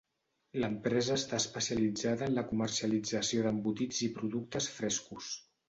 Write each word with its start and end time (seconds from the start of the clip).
L'empresa 0.61 1.17
està 1.21 1.39
especialitzada 1.41 2.31
en 2.31 2.35
la 2.39 2.45
comercialització 2.53 3.47
d'embotits 3.49 4.03
i 4.09 4.13
productes 4.19 4.75
frescos. 4.83 5.33